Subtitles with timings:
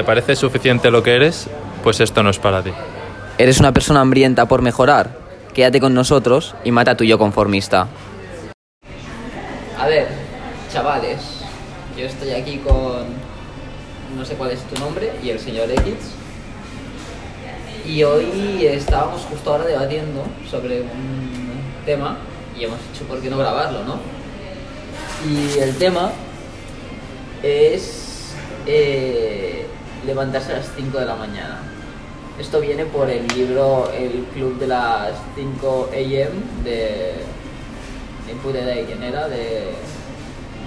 [0.00, 1.46] ¿te parece suficiente lo que eres?
[1.82, 2.70] Pues esto no es para ti.
[3.36, 5.14] ¿Eres una persona hambrienta por mejorar?
[5.52, 7.86] Quédate con nosotros y mata a tu yo conformista.
[9.78, 10.08] A ver,
[10.72, 11.42] chavales,
[11.98, 13.08] yo estoy aquí con
[14.16, 15.94] no sé cuál es tu nombre y el señor X.
[17.86, 22.16] Y hoy estábamos justo ahora debatiendo sobre un tema
[22.58, 23.98] y hemos dicho por qué no grabarlo, ¿no?
[25.28, 26.10] Y el tema
[27.42, 28.10] es
[28.66, 29.29] eh,
[30.06, 31.58] levantarse a las 5 de la mañana.
[32.38, 37.14] Esto viene por el libro El Club de las 5 AM de.
[38.26, 39.72] de de quién era, de,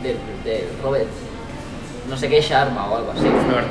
[0.03, 1.07] de, de Robert.
[2.09, 3.21] No sé qué Sharma o algo así.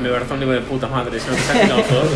[0.03, 2.09] Me parece un libro de puta madre, si no te quitado todos.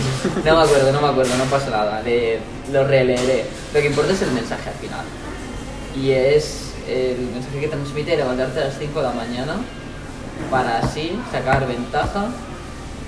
[0.45, 2.01] No me acuerdo, no me acuerdo, no pasa nada.
[2.03, 2.41] Le-
[2.73, 3.45] lo releeré.
[3.75, 5.05] Lo que importa es el mensaje al final.
[5.95, 9.57] Y es el mensaje que transmite levantarte a las 5 de la mañana
[10.51, 12.27] para así sacar ventaja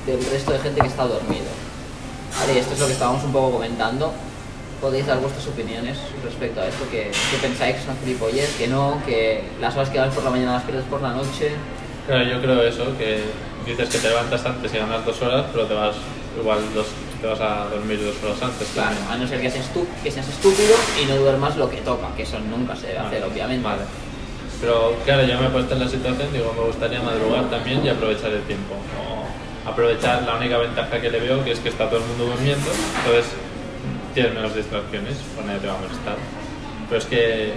[0.08, 1.46] del resto de gente que está dormido.
[2.40, 4.12] Vale, esto es lo que estábamos un poco comentando.
[4.80, 8.68] Podéis dar vuestras opiniones respecto a esto, que, que pensáis que es una gilipollez, que
[8.68, 11.50] no, que las horas que das por la mañana las pierdes por la noche.
[12.06, 13.24] Claro, yo creo eso, que
[13.66, 15.96] dices que te levantas antes y ganas dos horas, pero te vas
[16.38, 16.86] igual dos,
[17.20, 18.68] te vas a dormir dos horas antes.
[18.72, 19.66] Claro, a no ser que seas,
[20.02, 23.20] que seas estúpido y no duermas lo que toca, que eso nunca se debe hacer,
[23.20, 23.64] Vale, obviamente.
[23.66, 23.82] Vale.
[24.60, 27.88] Pero claro, yo me he puesto en la situación, digo, me gustaría madrugar también y
[27.88, 28.74] aprovechar el tiempo.
[28.74, 29.17] O
[29.68, 32.70] aprovechar la única ventaja que le veo, que es que está todo el mundo durmiendo,
[32.98, 33.32] entonces
[34.14, 36.16] tienes menos distracciones, pues nadie te va a molestar.
[36.88, 37.52] Pero es que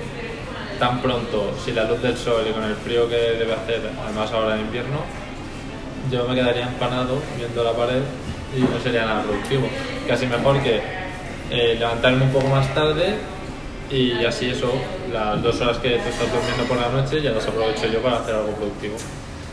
[0.79, 4.31] tan pronto, si la luz del sol y con el frío que debe hacer, además
[4.31, 5.01] ahora en invierno,
[6.11, 8.01] yo me quedaría empanado viendo la pared
[8.55, 9.67] y no sería nada productivo.
[10.07, 10.81] Casi mejor que
[11.51, 13.15] eh, levantarme un poco más tarde
[13.89, 14.73] y así eso,
[15.11, 18.17] las dos horas que te estás durmiendo por la noche ya las aprovecho yo para
[18.17, 18.95] hacer algo productivo.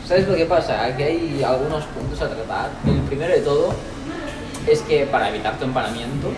[0.09, 0.85] ¿Sabes lo que pasa?
[0.85, 2.71] Aquí hay algunos puntos a tratar.
[2.83, 3.75] El primero de todo
[4.65, 6.29] es que para evitar tu empanamiento,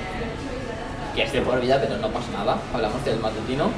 [1.15, 3.69] que es de por vida, pero no pasa nada, hablamos del matutino.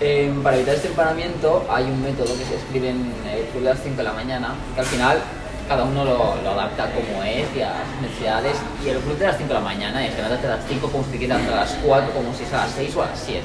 [0.00, 3.70] eh, para evitar este empanamiento hay un método que se escribe en el club de
[3.70, 5.18] las 5 de la mañana, que al final
[5.66, 8.58] cada uno lo, lo adapta como es y a sus necesidades.
[8.84, 11.04] Y el club de las 5 de la mañana es levantarte a las 5 como
[11.04, 13.18] si te quieras a las 4, como si es a las 6 o a las
[13.18, 13.40] 7.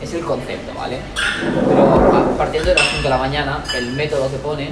[0.00, 0.98] Es el concepto, ¿vale?
[1.66, 4.70] Pero partiendo de las 5 de la mañana, el método que pone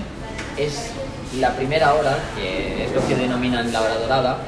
[0.56, 0.90] es
[1.38, 4.38] la primera hora, que es lo que denominan la hora dorada,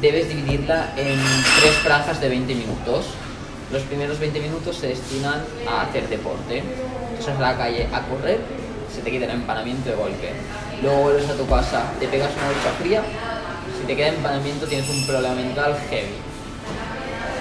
[0.00, 1.18] debes dividirla en
[1.60, 3.06] tres franjas de 20 minutos.
[3.72, 6.62] Los primeros 20 minutos se destinan a hacer deporte.
[7.10, 8.40] Entonces a la calle a correr,
[8.94, 10.32] se te quita el empanamiento de golpe.
[10.82, 13.02] Luego vuelves a tu casa, te pegas una ducha fría,
[13.78, 16.14] si te queda empanamiento tienes un problema mental heavy.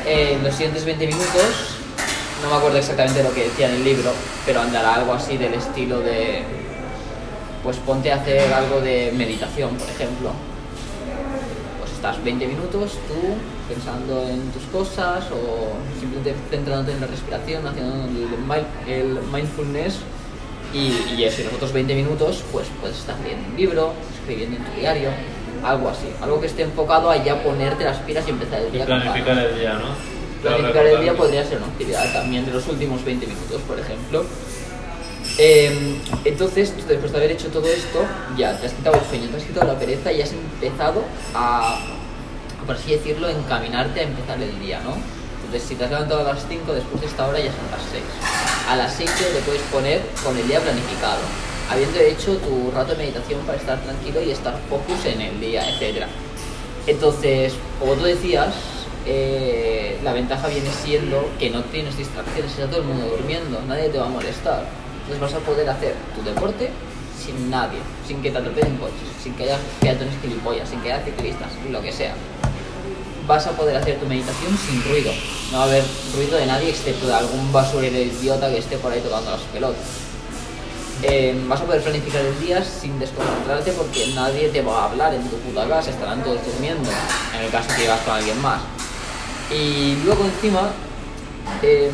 [0.05, 1.77] En los siguientes 20 minutos,
[2.43, 4.11] no me acuerdo exactamente lo que decía en el libro,
[4.45, 6.43] pero andará algo así del estilo de,
[7.67, 10.31] pues ponte a hacer algo de meditación, por ejemplo.
[11.79, 13.35] Pues estás 20 minutos tú
[13.67, 19.95] pensando en tus cosas o simplemente centrándote en la respiración, haciendo el, el mindfulness
[20.73, 24.55] y, y eso, y los otros 20 minutos pues puedes estar leyendo un libro, escribiendo
[24.55, 25.09] en tu diario,
[25.61, 28.71] algo así, algo que esté enfocado a ya ponerte las pilas y empezar el Y
[28.71, 29.51] día con planificar ganas.
[29.51, 29.87] el día, ¿no?
[30.41, 34.23] Planificar el día podría ser una actividad también de los últimos 20 minutos, por ejemplo.
[35.37, 38.03] Eh, entonces, después de haber hecho todo esto,
[38.35, 41.03] ya te has quitado el sueño, te has quitado la pereza y has empezado
[41.35, 41.79] a,
[42.65, 44.95] por así decirlo, encaminarte a empezar el día, ¿no?
[45.45, 47.81] Entonces, si te has levantado a las 5, después de esta hora ya son las
[47.91, 48.03] 6.
[48.67, 51.21] A las 6 te puedes poner con el día planificado,
[51.69, 55.69] habiendo hecho tu rato de meditación para estar tranquilo y estar focus en el día,
[55.69, 56.07] etcétera.
[56.87, 58.53] Entonces, como tú decías,
[59.05, 63.89] eh, la ventaja viene siendo que no tienes distracciones, está todo el mundo durmiendo, nadie
[63.89, 64.65] te va a molestar.
[65.07, 66.69] Entonces vas a poder hacer tu deporte
[67.17, 71.03] sin nadie, sin que te atropellen coches, sin que haya peatones gilipollas, sin que haya
[71.05, 72.13] ciclistas, lo que sea.
[73.25, 75.11] Vas a poder hacer tu meditación sin ruido.
[75.51, 78.91] No va a haber ruido de nadie excepto de algún basurero idiota que esté por
[78.91, 79.81] ahí tocando las pelotas.
[81.03, 85.13] Eh, vas a poder planificar el día sin desconcentrarte porque nadie te va a hablar
[85.13, 86.89] en tu puta casa, estarán todos durmiendo,
[87.33, 88.59] en el caso que vivas con alguien más.
[89.51, 90.71] Y luego encima
[91.61, 91.91] eh,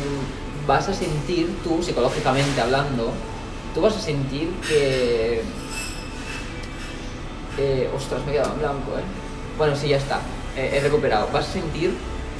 [0.66, 3.12] vas a sentir tú, psicológicamente hablando,
[3.74, 5.42] tú vas a sentir que...
[7.56, 9.04] Eh, ostras, me he quedado en blanco, ¿eh?
[9.56, 10.18] Bueno, sí, ya está,
[10.56, 11.28] eh, he recuperado.
[11.32, 11.94] Vas a sentir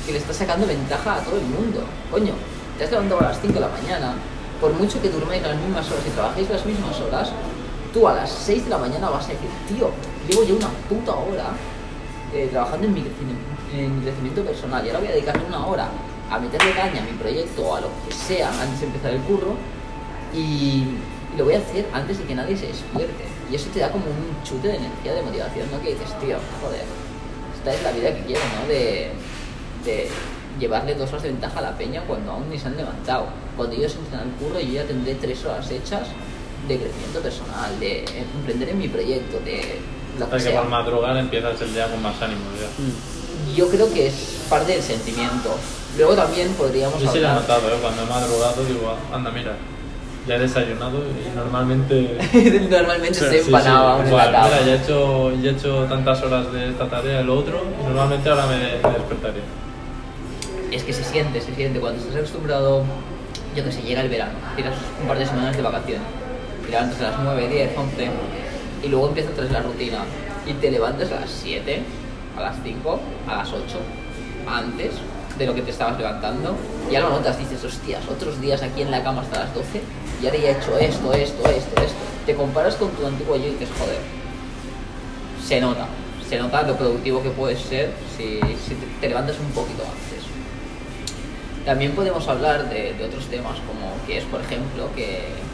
[0.05, 1.85] que le estás sacando ventaja a todo el mundo.
[2.11, 2.33] Coño,
[2.77, 4.15] te has levantado a las 5 de la mañana,
[4.61, 7.31] por mucho que durmáis las mismas horas y trabajéis las mismas horas,
[7.93, 9.91] tú a las 6 de la mañana vas a decir, tío,
[10.29, 11.47] llevo ya una puta hora
[12.33, 13.43] eh, trabajando en mi, crecimiento,
[13.73, 15.89] en mi crecimiento personal y ahora voy a dedicarme una hora
[16.35, 19.21] a meterle caña a mi proyecto o a lo que sea antes de empezar el
[19.21, 19.55] curro
[20.35, 23.25] y, y lo voy a hacer antes de que nadie se despierte.
[23.51, 25.81] Y eso te da como un chute de energía, de motivación, ¿no?
[25.83, 26.85] Que dices, tío, joder,
[27.57, 28.69] esta es la vida que quiero, ¿no?
[28.69, 29.11] De,
[29.85, 30.09] de
[30.59, 33.27] llevarle dos horas de ventaja a la peña cuando aún ni se han levantado.
[33.57, 36.09] Cuando ellos entran al curro, yo ya tendré tres horas hechas
[36.69, 38.05] de crecimiento personal, de
[38.37, 39.79] emprender en mi proyecto, de
[40.19, 40.61] lo que Hasta que sea.
[40.63, 42.41] por madrugar empiezas el día con más ánimo.
[42.59, 43.55] Ya.
[43.55, 44.15] Yo creo que es
[44.49, 45.55] parte del sentimiento.
[45.97, 47.43] Luego también podríamos Yo sí lo he hablar...
[47.43, 47.79] notado, ¿eh?
[47.81, 49.53] cuando he madrugado digo, anda, mira,
[50.27, 52.19] ya he desayunado y normalmente...
[52.71, 54.25] Normalmente se empanaba sí, cama.
[54.27, 57.85] mira, ya he, hecho, ya he hecho tantas horas de esta tarea, lo otro, y
[57.85, 59.41] normalmente ahora me, me despertaré.
[60.73, 61.79] Es que se siente, se siente.
[61.79, 62.83] Cuando estás acostumbrado,
[63.55, 66.03] yo que sé, llega el verano, tienes un par de semanas de vacaciones,
[66.65, 68.09] te levantas a las 9, 10, 11,
[68.83, 69.99] y luego empieza otra vez la rutina,
[70.47, 71.83] y te levantas a las 7,
[72.37, 73.61] a las 5, a las 8,
[74.49, 74.91] antes
[75.39, 76.57] de lo que te estabas levantando,
[76.91, 79.81] ya lo notas, dices, hostias, otros días aquí en la cama hasta las 12,
[80.23, 81.99] y ahora ya he hecho esto, esto, esto, esto.
[82.27, 83.99] Te comparas con tu antiguo yo y dices, joder,
[85.45, 85.87] se nota,
[86.29, 88.41] se nota lo productivo que puedes ser si,
[89.01, 90.25] te levantas un poquito antes.
[91.65, 95.45] También podemos hablar de, de otros temas, como que es, por ejemplo, que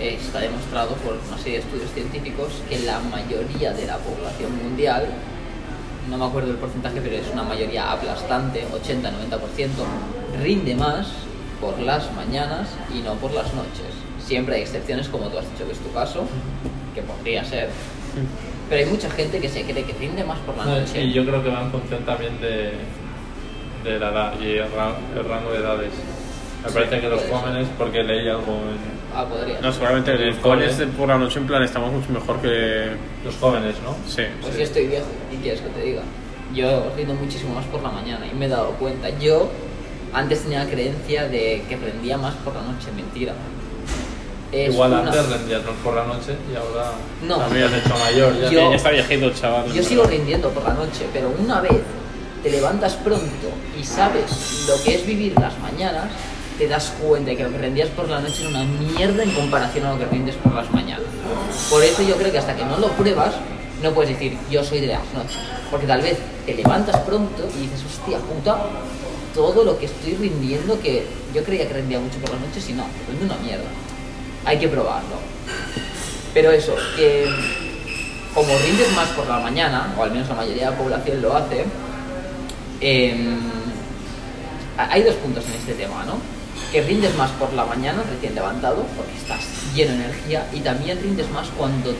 [0.00, 5.06] está demostrado por una serie de estudios científicos que la mayoría de la población mundial,
[6.08, 11.08] no me acuerdo el porcentaje, pero es una mayoría aplastante, 80-90%, rinde más
[11.60, 13.92] por las mañanas y no por las noches.
[14.24, 16.26] Siempre hay excepciones, como tú has dicho que es tu caso,
[16.94, 17.68] que podría ser,
[18.68, 21.02] pero hay mucha gente que se cree que rinde más por la No, noche.
[21.02, 22.72] Y yo creo que va en función también de,
[23.84, 25.92] de la edad y el, ra- el rango de edades.
[26.64, 27.30] Me Sí, parece que los ser.
[27.30, 29.60] jóvenes, porque leí algo en Ah, podría.
[29.60, 32.90] No, seguramente los jóvenes por la noche en plan estamos mucho mejor que...
[33.24, 33.94] los jóvenes, ¿no?
[34.06, 34.58] Sí, Pues sí.
[34.58, 36.02] yo estoy viejo, ¿y quieres que te diga?
[36.54, 39.08] Yo rindo muchísimo más por la mañana y me he dado cuenta.
[39.18, 39.50] Yo
[40.12, 43.32] antes tenía la creencia de que rendía más por la noche, mentira.
[44.52, 46.92] Es Igual una- antes rendías más por la noche y ahora
[47.26, 47.36] No.
[47.38, 48.34] también has hecho mayor.
[48.40, 48.50] Ya.
[48.50, 49.72] Yo- Ya está viejito el chaval.
[49.72, 51.72] Yo sigo rindiendo por la noche, pero una vez
[52.42, 53.48] te levantas pronto
[53.78, 56.04] y sabes lo que es vivir las mañanas,
[56.58, 59.30] te das cuenta de que lo que rendías por la noche era una mierda en
[59.32, 61.04] comparación a lo que rindes por las mañanas.
[61.70, 63.34] Por eso yo creo que hasta que no lo pruebas,
[63.82, 65.36] no puedes decir yo soy de las noches.
[65.70, 66.16] Porque tal vez
[66.46, 68.58] te levantas pronto y dices, hostia puta,
[69.34, 71.04] todo lo que estoy rindiendo, que
[71.34, 73.64] yo creía que rendía mucho por las noches y no, rinde una mierda.
[74.46, 75.16] Hay que probarlo.
[76.32, 77.26] Pero eso, que
[78.34, 81.36] como rindes más por la mañana, o al menos la mayoría de la población lo
[81.36, 81.64] hace,
[82.80, 83.38] em,
[84.78, 86.14] ha- hay dos puntos en este tema, ¿no?
[86.72, 89.40] Que rindes más por la mañana, recién levantado, porque estás
[89.74, 91.94] lleno de energía, y también rindes más cuando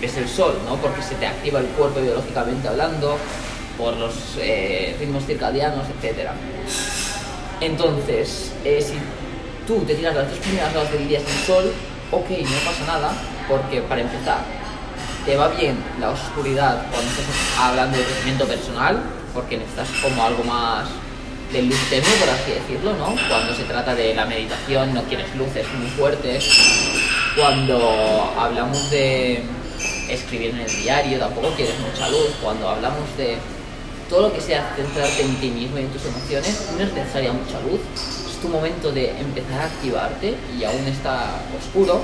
[0.00, 0.76] ves el sol, ¿no?
[0.76, 3.18] Porque se te activa el cuerpo biológicamente hablando,
[3.76, 6.30] por los eh, ritmos circadianos, etc.
[7.60, 8.94] Entonces, eh, si
[9.66, 11.72] tú te tiras las dos primeras horas del día sin sol,
[12.10, 13.12] ok, no pasa nada,
[13.48, 14.38] porque para empezar,
[15.24, 17.26] te va bien la oscuridad cuando estás
[17.58, 19.02] hablando de crecimiento personal,
[19.34, 20.88] porque necesitas como algo más
[21.52, 23.14] de luz tenue, por así decirlo, ¿no?
[23.28, 26.44] Cuando se trata de la meditación no quieres luces muy fuertes.
[27.36, 29.42] Cuando hablamos de
[30.08, 32.30] escribir en el diario tampoco quieres mucha luz.
[32.42, 33.36] Cuando hablamos de
[34.08, 37.32] todo lo que sea centrarte en ti mismo y en tus emociones, no es necesaria
[37.32, 37.80] mucha luz.
[38.30, 42.02] Es tu momento de empezar a activarte y aún está oscuro.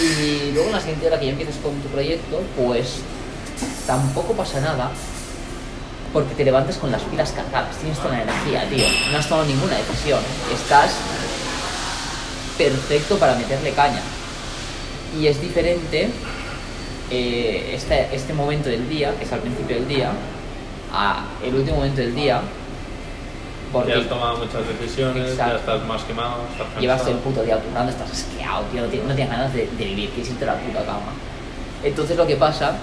[0.00, 3.00] Y luego en la siguiente hora que ya empieces con tu proyecto, pues
[3.86, 4.90] tampoco pasa nada
[6.12, 8.84] porque te levantas con las pilas cargadas, tienes toda la energía, tío.
[9.12, 10.20] No has tomado ninguna decisión.
[10.54, 10.92] Estás
[12.56, 14.00] perfecto para meterle caña.
[15.18, 16.10] Y es diferente
[17.10, 20.10] eh, este, este momento del día, que es al principio del día,
[20.92, 22.40] a el último momento del día,
[23.72, 25.52] porque Ya has tomado muchas decisiones, Exacto.
[25.54, 26.80] ya estás más quemado, estás cansado.
[26.80, 29.84] llevas el puto día currando, estás asqueado, tío, no tienes, no tienes ganas de, de
[29.84, 31.12] vivir, quieres irte a la puta cama.
[31.82, 32.76] Entonces lo que pasa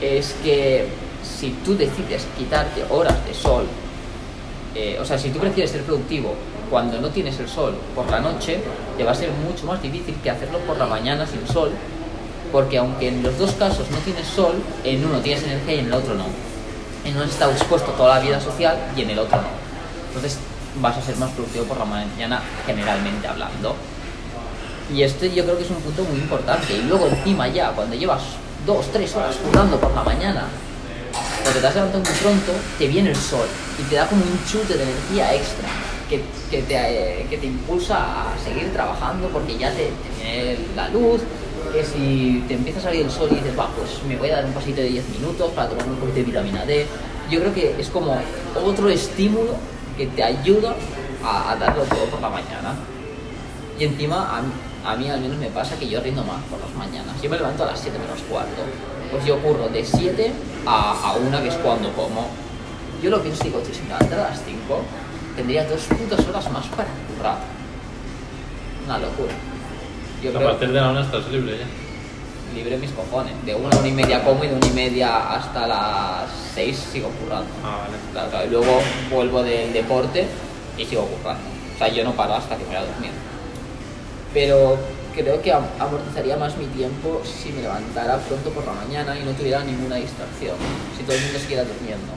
[0.00, 0.88] es que
[1.22, 3.66] si tú decides quitarte horas de sol,
[4.74, 6.34] eh, o sea, si tú prefieres ser productivo
[6.70, 8.60] cuando no tienes el sol por la noche,
[8.96, 11.70] te va a ser mucho más difícil que hacerlo por la mañana sin sol,
[12.50, 15.86] porque aunque en los dos casos no tienes sol, en uno tienes energía y en
[15.86, 16.24] el otro no.
[17.04, 19.48] En uno está expuesto toda la vida social y en el otro no.
[20.08, 20.38] Entonces
[20.80, 23.76] vas a ser más productivo por la mañana generalmente hablando.
[24.94, 26.74] Y esto yo creo que es un punto muy importante.
[26.74, 28.22] Y luego encima ya, cuando llevas
[28.66, 30.44] dos, tres horas currando por la mañana,
[31.44, 33.46] porque te has levantado muy pronto, te viene el sol
[33.78, 35.68] y te da como un chute de energía extra
[36.08, 40.58] que, que te, eh, que te impulsa a seguir trabajando porque ya te, te viene
[40.76, 41.22] la luz,
[41.72, 44.36] que si te empieza a salir el sol y dices, va, pues me voy a
[44.36, 46.86] dar un pasito de 10 minutos para tomar un poquito de vitamina D,
[47.30, 48.16] yo creo que es como
[48.62, 49.54] otro estímulo
[49.96, 50.74] que te ayuda
[51.24, 52.74] a, darlo todo por la mañana.
[53.78, 54.42] Y encima,
[54.84, 57.20] a mí al menos me pasa que yo rindo más por las mañanas.
[57.22, 58.62] Yo me levanto a las 7 menos cuarto.
[59.10, 60.32] Pues yo curro de 7
[60.66, 62.28] a, a 1, que es cuando como.
[63.02, 64.80] Yo lo pienso y digo, tío, si me levantara a las 5,
[65.36, 67.38] tendría dos putas horas más para currar.
[68.86, 69.32] Una locura.
[70.22, 71.66] Yo a creo partir de la una estás libre ya.
[72.54, 73.32] libre mis cojones.
[73.44, 76.76] De una a una y media como y de una y media hasta las 6
[76.92, 77.48] sigo currando.
[77.64, 77.96] Ah, vale.
[78.12, 80.26] Claro, claro, y luego vuelvo del deporte
[80.78, 81.42] y sigo currando.
[81.74, 83.10] O sea, yo no paro hasta que me voy a dormir.
[84.32, 84.78] Pero
[85.12, 89.24] creo que am- amortizaría más mi tiempo si me levantara pronto por la mañana y
[89.24, 90.56] no tuviera ninguna distracción.
[90.96, 92.12] Si todo el mundo siguiera durmiendo.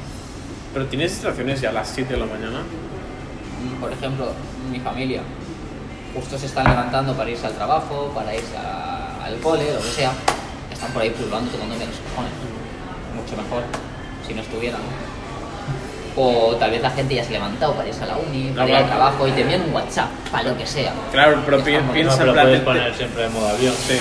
[0.74, 2.60] Pero tienes distracciones ya a las 7 de la mañana.
[2.62, 4.28] Mm, Por ejemplo,
[4.72, 5.22] mi familia
[6.14, 9.90] justo se están levantando para irse al trabajo, para irse a- al cole, lo que
[9.92, 10.12] sea.
[10.72, 12.32] Están por ahí pululando, tocándome los cojones.
[13.16, 13.64] Mucho mejor
[14.28, 14.82] si no estuvieran.
[16.18, 18.64] O tal vez la gente ya se ha levantado para irse a la uni, para
[18.64, 18.88] No, ir al claro.
[18.98, 20.94] trabajo y te envían un WhatsApp, para lo que sea.
[21.12, 23.74] Claro, pero pi- piensa No, en pero poner siempre en modo avión.
[23.88, 24.00] Sí.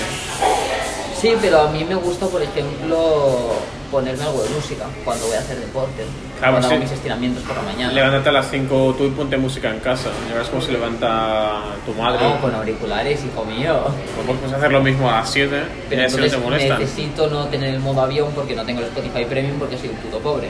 [1.20, 3.54] Sí, pero a mí me gusta, por ejemplo,
[3.90, 6.04] ponerme algo de música cuando voy a hacer deporte,
[6.38, 6.74] Claro, cuando sí.
[6.74, 7.92] hago mis estiramientos por la mañana.
[7.92, 10.10] Levántate a las 5 tú y ponte música en casa.
[10.28, 12.22] Y verás cómo se levanta tu madre.
[12.28, 13.84] No, con auriculares, hijo mío.
[14.26, 16.78] Pues puedes hacer lo mismo a las 7 y Pero así no te entonces molestan.
[16.80, 19.96] necesito no tener el modo avión porque no tengo el Spotify Premium porque soy un
[19.96, 20.48] puto pobre.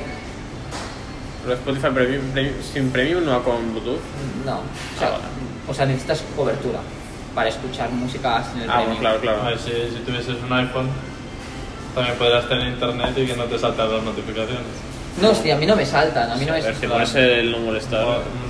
[1.44, 4.00] Pero Spotify Premium, Premium- sin Premium no va con Bluetooth.
[4.46, 4.56] No.
[4.60, 5.24] O sea, Ah, vale.
[5.68, 6.80] o sea, necesitas cobertura
[7.34, 9.00] para escuchar música sin el Ah, Premium.
[9.00, 9.44] bueno, claro, A claro.
[9.44, 10.88] ver, si, si tuvieses un iPhone,
[11.94, 14.62] también podrás tener internet y que no te saltan las notificaciones.
[15.20, 17.50] No, sí, a mí no me saltan, a mí no me Es que pones el
[17.52, 18.04] no molestar.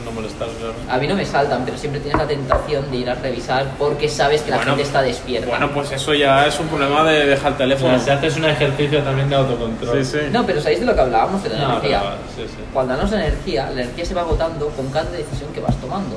[0.04, 0.74] No, molestar, claro.
[0.88, 4.08] A mí no me saltan, pero siempre tienes la tentación de ir a revisar porque
[4.08, 5.48] sabes que la Bueno, gente está despierta.
[5.48, 7.98] Bueno, pues eso ya es un problema de dejar el teléfono.
[7.98, 10.04] si haces un ejercicio también de autocontrol.
[10.04, 10.24] Sí, sí.
[10.32, 12.00] No, pero ¿sabéis de lo que hablábamos de la No, energía?
[12.00, 12.62] pero, sí, sí.
[12.72, 16.16] Cuando hablamos de energía, la energía se va agotando con cada decisión que vas tomando.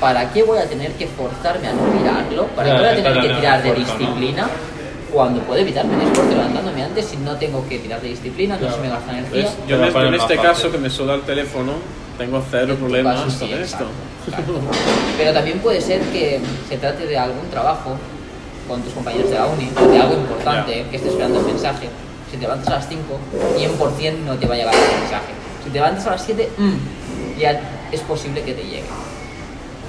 [0.00, 2.46] ¿Para qué voy a tener que forzarme a no mirarlo?
[2.48, 3.98] ¿Para qué voy a tener que tirar de fuerza, ¿no?
[3.98, 4.48] disciplina?
[5.14, 8.60] Cuando puedo evitarme el esfuerzo levantándome antes si no tengo que tirar de disciplina, no
[8.62, 8.74] Claro.
[8.74, 9.48] se me gasta energía.
[9.48, 11.72] Te Yo, en este, en este caso que me suda el teléfono,
[12.18, 13.62] tengo cero problemas caso, sí, con esto.
[13.62, 13.86] exacto,
[14.26, 14.52] exacto.
[15.16, 17.96] Pero también puede ser que se trate de algún trabajo
[18.66, 21.88] con tus compañeros de la uni, de algo importante, que estés esperando el mensaje.
[22.30, 23.02] Si te levantas a las 5,
[23.56, 25.32] 100% no te va a llegar el mensaje.
[25.62, 27.60] Si te levantas a las 7, mm, ya
[27.92, 28.82] es posible que te llegue.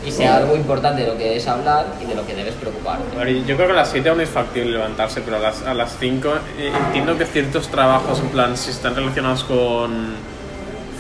[0.06, 3.18] Y sea algo importante de lo que debes hablar y de lo que debes preocuparte.
[3.18, 5.74] Ver, yo creo que a las 7 aún es factible levantarse, pero a las, a
[5.74, 10.14] las 5 eh, entiendo que ciertos trabajos, en plan, si están relacionados con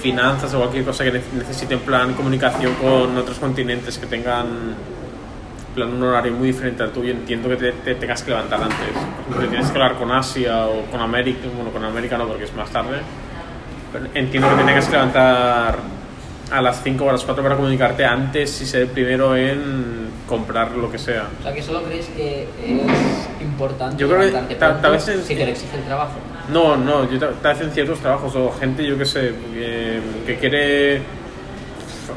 [0.01, 4.45] finanzas o cualquier cosa que ne- necesite, en plan, comunicación con otros continentes que tengan
[4.47, 8.61] en plan, un horario muy diferente al tuyo, entiendo que te, te tengas que levantar
[8.63, 8.77] antes.
[9.27, 12.45] Por ejemplo, tienes que hablar con Asia o con América, bueno, con América no porque
[12.45, 12.99] es más tarde,
[13.91, 15.77] pero entiendo que te tengas que levantar
[16.51, 20.05] a las 5 o a las 4 para comunicarte antes y ser el primero en
[20.27, 21.27] comprar lo que sea.
[21.39, 25.07] O sea, que solo crees que es importante Yo creo que levantarte ta- tal vez
[25.07, 26.13] en- si te lo exige el trabajo.
[26.51, 29.99] No, no, yo ta- tal vez en ciertos trabajos o gente, yo que sé, que,
[30.27, 31.01] que quiere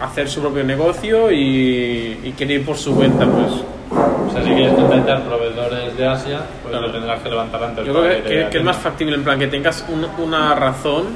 [0.02, 3.52] hacer su propio negocio y, y quiere ir por su cuenta, pues
[3.90, 6.88] O sea, si quieres contactar proveedores de Asia, pues Claro.
[6.88, 7.87] lo tendrás que levantar antes.
[7.87, 11.06] yo creo que, que- que es más factible, en plan, que tengas un- una razón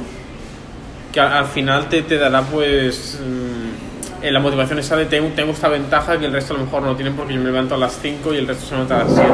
[1.13, 5.53] que al, al final te, te dará, pues, mm, la motivación esa de tengo, tengo
[5.53, 7.79] esta ventaja que el resto a lo mejor no tienen porque yo me levanto a
[7.79, 9.31] las 5 y el resto se levanta a las 7.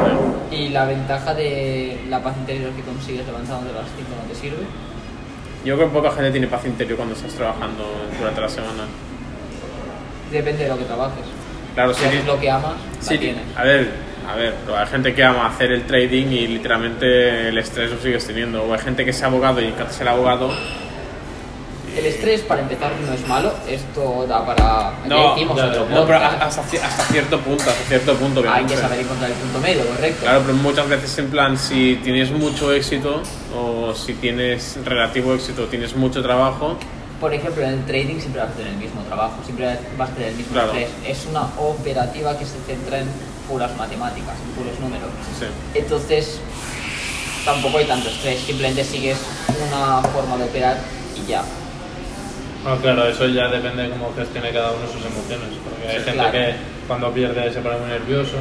[0.51, 4.39] Y la ventaja de la paz interior que consigues levantando de las 5 no te
[4.39, 4.63] sirve.
[5.63, 7.83] Yo creo que poca gente tiene paz interior cuando estás trabajando
[8.17, 8.83] durante la semana.
[10.31, 11.23] Depende de lo que trabajes.
[11.75, 13.43] Claro, Si sí, haces lo que amas, Sí, la tienes.
[13.55, 13.89] a ver,
[14.27, 17.99] a ver, pero hay gente que ama hacer el trading y literalmente el estrés lo
[17.99, 18.63] sigues teniendo.
[18.63, 20.49] O hay gente que es abogado y encanta ser abogado.
[21.99, 23.51] El estrés, para empezar, no es malo.
[23.67, 24.93] Esto da para...
[25.05, 28.99] No, ya, otro No, pero hasta, hasta cierto punto, hasta cierto punto, Hay que saber
[29.01, 30.21] encontrar el punto medio, correcto.
[30.21, 33.21] Claro, pero muchas veces en plan, si tienes mucho éxito
[33.53, 36.77] o si tienes relativo éxito, tienes mucho trabajo,
[37.19, 40.13] Por ejemplo, en el trading siempre vas a tener el mismo trabajo, siempre vas a
[40.13, 40.71] tener el mismo Claro.
[40.71, 40.89] estrés.
[41.05, 43.07] Es una operativa que se centra en
[43.49, 45.09] puras matemáticas, en puros números.
[45.37, 45.45] sí.
[45.75, 46.39] Entonces,
[47.43, 49.17] tampoco hay tanto estrés, simplemente sigues
[49.67, 50.77] una forma de operar
[51.21, 51.43] y ya.
[52.69, 55.57] Bueno, claro, eso ya depende de cómo gestione cada uno sus emociones.
[55.63, 56.31] Porque hay Sí, gente claro.
[56.31, 56.53] que
[56.87, 58.33] cuando pierde se pone muy nervioso.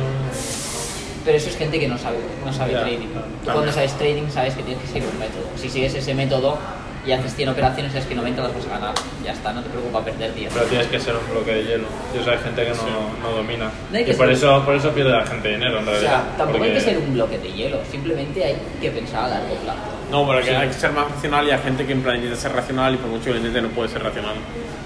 [1.24, 3.08] Pero eso es gente que no sabe, no sabe Ya, trading.
[3.08, 3.26] claro.
[3.44, 5.44] Tú cuando sabes trading sabes que tienes que seguir un método.
[5.56, 6.58] Si sigues ese método
[7.06, 8.94] y haces 100 operaciones, sabes que 90 las vas a ganar.
[9.24, 10.52] Ya está, no te preocupa perder 10.
[10.52, 11.84] Pero tienes que ser un bloque de hielo.
[12.14, 13.70] Y eso hay gente que no, no domina.
[13.90, 16.10] No y por ser- eso, por eso pierde la gente dinero, en O realidad.
[16.10, 19.54] sea, tampoco hay que ser un bloque de hielo, simplemente hay que pensar a largo
[19.56, 19.80] plazo.
[20.10, 20.50] No, pero Sí.
[20.50, 22.96] hay que ser más racional y hay gente que en plan intenta ser racional y
[22.96, 24.34] por mucho que lo intente no puede ser racional.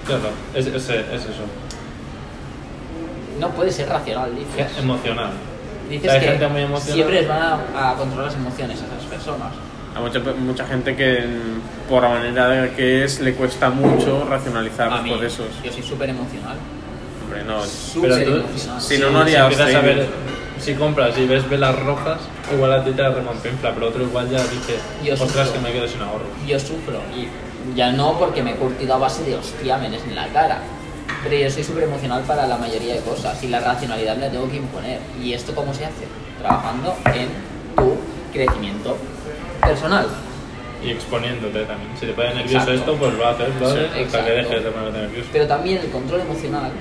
[0.05, 1.43] Claro, es, es, es eso.
[3.39, 4.77] no puedes ser racional, dices.
[4.79, 5.31] Emocional.
[5.89, 6.93] Dices Hay que gente muy emocional.
[6.93, 9.53] siempre les van a, a controlar las emociones a esas personas.
[9.95, 11.23] Hay mucha, mucha gente que,
[11.87, 15.47] por la manera que es, le cuesta mucho racionalizar A los mí, procesos.
[15.63, 16.55] yo soy súper emocional.
[17.23, 17.59] Hombre, no.
[18.01, 18.81] Pero tú, emocional.
[18.81, 19.55] si no, no harías
[20.59, 22.19] si compras y ves velas rojas,
[22.53, 25.53] igual a ti te reconfirma, pero otro igual ya dice, Yo ostras, sufro.
[25.53, 26.25] que me quedo sin ahorro.
[26.47, 27.27] Yo sufro y
[27.75, 30.59] ya no porque me he curtido a base de hostiámenes en la cara.
[31.23, 34.31] Pero yo soy súper emocional para la mayoría de cosas y la racionalidad me la
[34.31, 34.99] tengo que imponer.
[35.21, 36.05] ¿Y esto cómo se hace?
[36.39, 37.29] Trabajando en
[37.75, 37.95] tu
[38.33, 38.97] crecimiento
[39.61, 40.07] personal.
[40.83, 41.91] Y exponiéndote también.
[41.97, 42.73] Si te pone nervioso Exacto.
[42.73, 45.29] esto, pues lo haces, Sí, hasta que dejes de ponerte nervioso.
[45.31, 46.71] Pero también el control emocional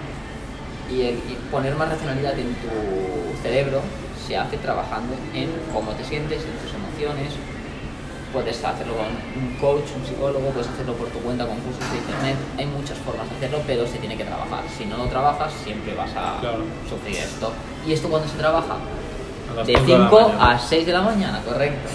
[0.93, 3.81] y, el, y poner más racionalidad en tu cerebro
[4.27, 7.33] se hace trabajando en cómo te sientes, en tus emociones.
[8.33, 9.07] Puedes hacerlo con
[9.43, 12.37] un coach, un psicólogo, puedes hacerlo por tu cuenta con cursos de internet.
[12.59, 14.63] Hay muchas formas de hacerlo, pero se tiene que trabajar.
[14.79, 16.65] Si no lo trabajas, siempre vas a Claro.
[16.89, 17.53] sufrir esto.
[17.87, 18.77] ¿Y esto cuando se trabaja?
[19.67, 20.51] De cinco de la 5 mañana.
[20.55, 21.91] a 6 de la mañana, correcto.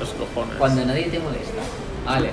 [0.00, 0.56] Los cojones.
[0.58, 1.62] Cuando nadie te molesta.
[2.06, 2.28] Ale,